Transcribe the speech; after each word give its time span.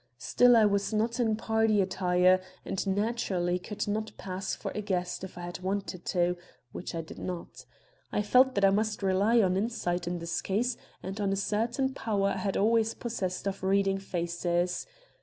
Still 0.17 0.57
I 0.57 0.65
was 0.65 0.91
not 0.91 1.19
in 1.19 1.35
party 1.35 1.79
attire 1.79 2.41
and 2.65 2.87
naturally 2.87 3.59
could 3.59 3.87
not 3.87 4.13
pass 4.17 4.55
for 4.55 4.71
a 4.73 4.81
guest 4.81 5.23
if 5.23 5.37
I 5.37 5.41
had 5.41 5.59
wanted 5.59 6.05
to, 6.05 6.37
which 6.71 6.95
I 6.95 7.01
did 7.01 7.19
not. 7.19 7.65
I 8.11 8.23
felt 8.23 8.55
that 8.55 8.65
I 8.65 8.71
must 8.71 9.03
rely 9.03 9.43
on 9.43 9.55
insight 9.55 10.07
in 10.07 10.17
this 10.17 10.41
case 10.41 10.75
and 11.03 11.21
on 11.21 11.31
a 11.31 11.35
certain 11.35 11.93
power 11.93 12.29
I 12.29 12.37
had 12.37 12.57
always 12.57 12.95
possessed 12.95 13.47
of 13.47 13.61
reading 13.61 13.99
faces. 13.99 14.87